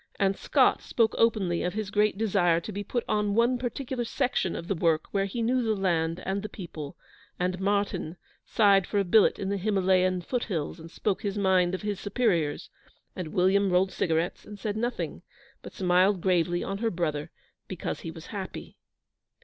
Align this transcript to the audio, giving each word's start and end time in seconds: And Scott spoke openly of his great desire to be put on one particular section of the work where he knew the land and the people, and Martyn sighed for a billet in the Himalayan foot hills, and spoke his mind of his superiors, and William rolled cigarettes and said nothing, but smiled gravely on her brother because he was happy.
And 0.19 0.35
Scott 0.35 0.81
spoke 0.81 1.13
openly 1.19 1.61
of 1.61 1.75
his 1.75 1.91
great 1.91 2.17
desire 2.17 2.59
to 2.59 2.71
be 2.71 2.83
put 2.83 3.03
on 3.07 3.35
one 3.35 3.59
particular 3.59 4.03
section 4.03 4.55
of 4.55 4.67
the 4.67 4.73
work 4.73 5.05
where 5.11 5.25
he 5.25 5.43
knew 5.43 5.61
the 5.61 5.75
land 5.75 6.23
and 6.25 6.41
the 6.41 6.49
people, 6.49 6.97
and 7.39 7.59
Martyn 7.59 8.17
sighed 8.43 8.87
for 8.87 8.97
a 8.97 9.03
billet 9.03 9.37
in 9.37 9.49
the 9.49 9.57
Himalayan 9.57 10.21
foot 10.21 10.45
hills, 10.45 10.79
and 10.79 10.89
spoke 10.89 11.21
his 11.21 11.37
mind 11.37 11.75
of 11.75 11.83
his 11.83 11.99
superiors, 11.99 12.71
and 13.15 13.27
William 13.27 13.69
rolled 13.69 13.91
cigarettes 13.91 14.43
and 14.43 14.57
said 14.57 14.75
nothing, 14.75 15.21
but 15.61 15.71
smiled 15.75 16.19
gravely 16.19 16.63
on 16.63 16.79
her 16.79 16.89
brother 16.89 17.29
because 17.67 17.99
he 17.99 18.09
was 18.09 18.25
happy. 18.33 18.77